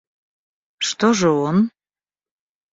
[0.79, 1.69] Что же он?